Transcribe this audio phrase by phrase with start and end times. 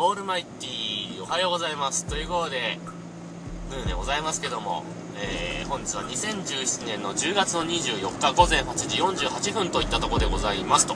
[0.00, 2.04] オールマイティーおはようございます。
[2.04, 2.78] ということで
[3.68, 4.84] ヌーでございますけども、
[5.16, 10.86] えー、本日は2017年の10月の24日午前8時48分といったとこでございます。
[10.86, 10.94] と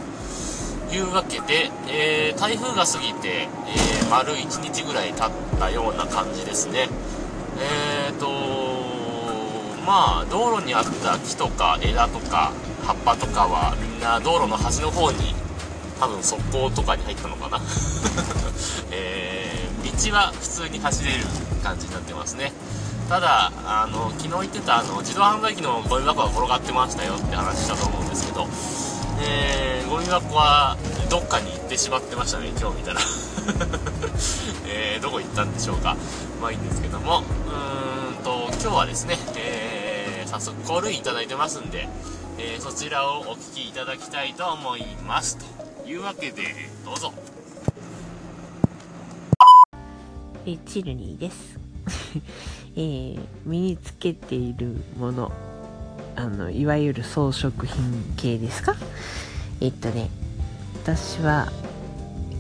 [0.94, 6.88] いうわけで、えー、台風が過ぎて、えー、丸1日ぐらい経ったような感じですね。
[7.58, 8.30] えーと
[9.84, 12.52] まあ道路にあった木とか枝とか
[12.84, 15.41] 葉っぱとかはみんな道路の端の方に
[16.02, 17.60] 多分側溝とかに入ったのかな。
[18.90, 21.24] えー、道は普通に走れる
[21.62, 22.52] 感じになってますね。
[23.08, 28.48] ただあの昨日言ってたあの自動販売機のゴミ箱が転がってましたよって話したと思うんですけど、
[29.20, 30.76] えー、ゴミ箱は
[31.08, 33.00] どっかに行ってしまってましたね今日見たら。
[34.66, 35.96] えー、どこ行ったんでしょうか。
[36.40, 37.20] まあいいんですけども。
[37.20, 41.88] うーんと今日はですね、えー、早速コールインいただいてますんで、
[42.38, 45.71] えそちらをお聞きいただきたいと思いますと。
[45.86, 46.42] いうわけで
[46.84, 47.12] どうぞ。
[50.44, 51.58] えチルニーです、
[52.74, 55.30] えー身につけているもの
[56.16, 58.74] あのいわゆる装飾品系ですか？
[59.60, 60.08] えっとね
[60.82, 61.52] 私は、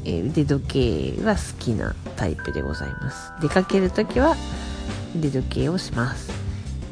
[0.04, 3.32] えー腕時計は好きなタイプでございます。
[3.40, 4.36] 出かけるときは
[5.16, 6.28] 腕時計をします。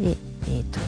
[0.00, 0.16] で
[0.48, 0.86] えっとね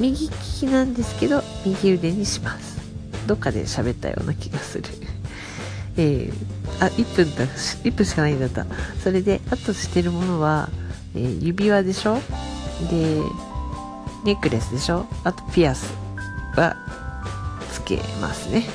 [0.00, 2.81] 右利きなんですけど右腕にします。
[3.26, 4.84] どっかで喋ったような気がする。
[5.96, 6.34] えー
[6.80, 7.44] あ1分だ。
[7.44, 8.66] 1分しかないんだった。
[9.02, 10.68] それであとしてるものは、
[11.14, 12.16] えー指輪でしょ？
[12.90, 13.20] で
[14.24, 15.06] ネックレスでしょ？
[15.24, 15.92] あとピアス
[16.56, 16.76] は
[17.72, 18.66] つけますね。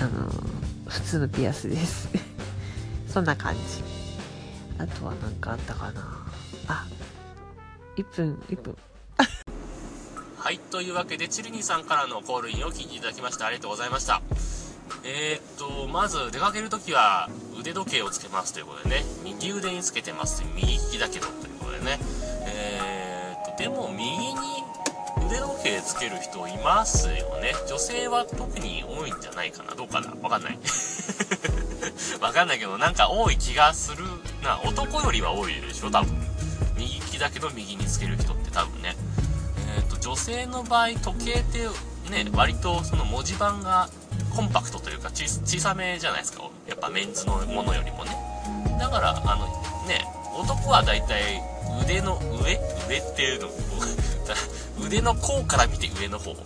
[0.00, 0.30] あの
[0.86, 2.08] 普通のピアスです。
[3.08, 3.60] そんな感じ。
[4.78, 6.02] あとは何かあったかな。
[6.68, 6.86] あ
[7.96, 8.76] 1分1分。
[10.48, 14.22] はい、というわけで、チルニーさんからのコールインを聞いていただきましてありがとうございました。
[15.04, 17.28] えー、っと、まず出かけるときは
[17.60, 21.98] 腕時計をつけますということでね、右腕につけてます右利きだけどということでね、
[22.46, 24.24] えー、っと、でも右に
[25.26, 27.12] 腕時計つける人いますよ
[27.42, 27.52] ね。
[27.68, 29.74] 女性は特に多いんじゃないかな。
[29.74, 30.14] どうかな？
[30.22, 30.58] わかんない。
[32.22, 34.02] わかんないけど、なんか多い気がする
[34.42, 34.58] な。
[34.64, 36.26] 男よりは多いでしょ、多分。
[36.78, 38.96] 右利きだけど右につける人って多分ね。
[39.80, 41.58] ー、と女性の場合時計って
[42.10, 43.88] ね割とその文字盤が
[44.34, 46.44] コンパクトというか小小さめじゃないですか。
[46.66, 48.16] やっぱメンズのものよりもね。
[48.78, 49.46] だからあの
[49.86, 50.04] ね
[50.38, 51.42] 男はだいたい
[51.82, 52.98] 腕の上上？
[52.98, 53.48] っていうの
[54.84, 56.36] 腕の甲から見て上の方、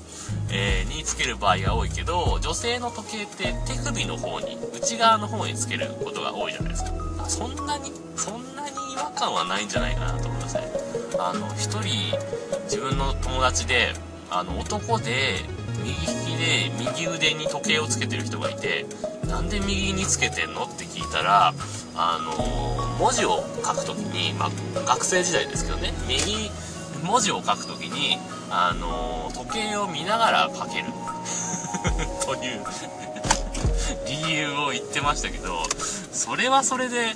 [0.50, 6.90] えーにつける場合が多いけど女性の時計って手首の方に内側の方につけることが多いじゃないですか。
[7.28, 10.91] そんなにそんなに違和感はないんじゃないかなと思いますね。
[11.24, 12.18] あの一人
[12.64, 13.92] 自分の友達で
[14.28, 15.36] あの男で
[15.84, 18.86] 右利きで右腕に時計をつけてる人がいて
[19.28, 21.54] なんで右につけてんのって聞いたら
[21.94, 24.50] あの文字を書くときに、まあ、
[24.80, 26.50] 学生時代ですけどね右
[27.06, 28.18] 文字を書くときに
[28.50, 30.86] あの時計を見ながら書ける。
[32.26, 32.64] という
[34.06, 35.62] 理由を言ってましたけど
[36.12, 37.14] それはそれで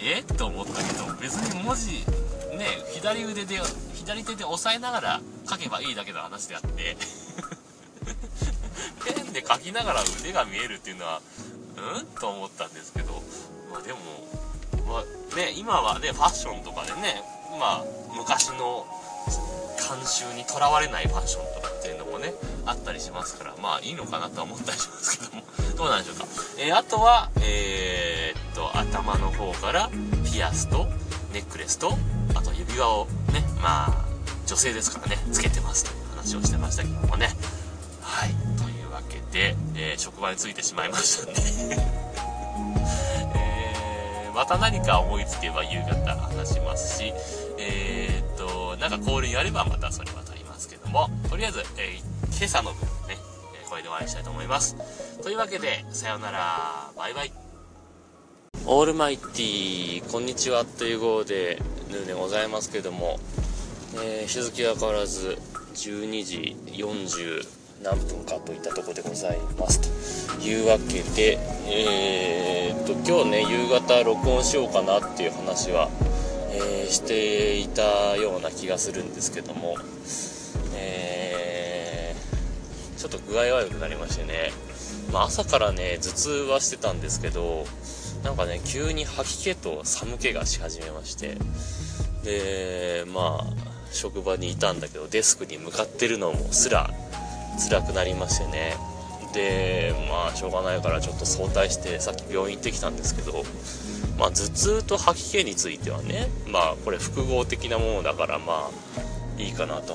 [0.00, 0.20] え？
[0.20, 2.04] っと思ったけど別に文字
[2.54, 3.58] ね左腕で
[3.94, 6.96] 左手で押さえながら書けばいいだけの話であって。
[9.04, 11.20] ペンで書きながら腕が見えるっていうのは
[11.76, 12.06] うん？
[12.20, 13.22] と思ったんですけど。
[13.72, 13.98] まあでも、
[14.86, 17.22] まあ、ね今はねファッションとかでね
[17.58, 17.84] まあ
[18.16, 18.86] 昔の
[19.78, 22.32] 慣習にとらわれないファッションとかっていうのもね
[22.66, 25.42] あったりしますからまあいいのかなとは思ったりしますけども。
[25.76, 26.26] どうなんでしょうか、
[26.58, 29.90] えーあとはえーっと頭の方から
[30.24, 30.86] ピアスと
[31.34, 31.92] ネックレスと
[32.36, 34.04] あと指輪をねまあ
[34.46, 37.26] 女性ですからねつけてますという話をしてましたけどもね
[38.00, 38.30] はい
[38.62, 41.40] というわけで、えー職場に着いてしまいましたんで
[43.34, 47.12] えーまた何か思いつけば夕方話しますし、
[47.58, 52.00] えーっと、なんかコールにあればまたそれは取りますけども、とりあえず、え
[52.36, 53.16] 今朝の分ね、
[53.54, 54.74] えこれで終わりにしたいと思います。
[55.22, 57.43] というわけで、さようなら、バイバイ。
[58.66, 63.18] オールマイティー、こんにちはという号で、ヌーでございますけども、
[64.02, 65.36] えー日付は変わらず
[65.74, 67.46] 12時40
[67.82, 70.42] 何分かといったところでございますと。
[70.42, 75.90] いうわけでえーっと今日ね夕方録音しようかなっていう話は、
[76.52, 79.76] えーしていたような気がするんですけども
[80.74, 84.52] えーちょっと具合悪くなりましてね、
[85.14, 87.66] まあ、朝からね頭痛はしてたんですけど
[88.24, 91.36] なんかね急に吐き気と寒気がし始めまして
[92.24, 93.44] でまあ
[93.92, 96.90] 職場にいたんだけどデスクに向かってるのもすら
[97.70, 98.76] 辛くなりましてね。
[99.32, 103.44] でまあしょうがないからちょっと早退してさっき病院行ってきたんですけど
[104.16, 109.94] まあ頭痛と吐き気についてはねまあこれ複合的なものだからまあいいかなと。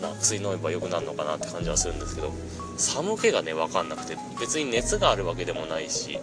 [0.00, 2.32] まあ薬飲めば良くなるのかなって感じはするんですけど。
[2.76, 4.16] 寒気がね分かんなくて。
[4.40, 6.18] 別に熱があるわけでもないし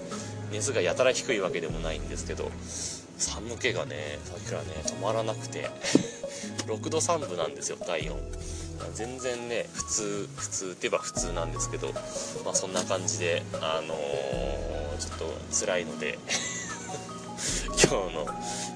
[0.52, 2.52] 熱がやたら低いわけでもないんですけど。
[3.18, 5.70] 寒気がねさっきからね止まらなくて。
[6.68, 8.20] 6度3分なんですよ体温。
[8.94, 11.92] 全然ね普通普通って言えば普通なんですけど。
[12.44, 16.20] まあそんな感じであのー、ちょっと辛いので。
[17.82, 18.28] 今日の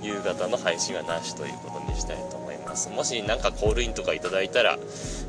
[0.01, 2.52] 夕方の配信はなしということにしたいと思います。
[2.95, 4.77] もし何かコールインとかいただいたら、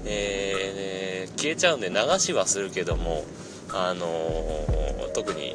[0.06, 3.24] えー、消えちゃうんで流しはするけども
[3.72, 5.54] あのー、特に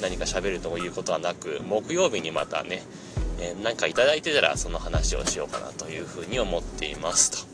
[0.00, 2.82] 何か喋るということはなく木曜日にまたね、
[3.40, 7.46] えー、何かいいてたらその話をしようかなというふうに思っています。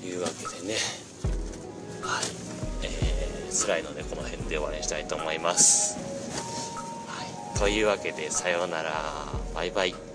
[0.00, 0.74] というわけでね。
[2.02, 2.24] はい。
[2.82, 5.96] えー、辛いのでこの辺で終わりにしたいと思います。
[7.08, 7.58] はい。
[7.58, 8.92] というわけでさようなら。
[9.54, 10.11] バイバイ。